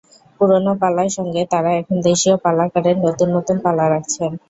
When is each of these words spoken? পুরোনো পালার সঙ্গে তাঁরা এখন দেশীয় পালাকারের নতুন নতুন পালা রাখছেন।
পুরোনো 0.39 0.71
পালার 0.81 1.09
সঙ্গে 1.17 1.41
তাঁরা 1.51 1.71
এখন 1.79 1.95
দেশীয় 2.07 2.35
পালাকারের 2.43 2.97
নতুন 3.05 3.27
নতুন 3.37 3.57
পালা 3.65 3.85
রাখছেন। 3.93 4.31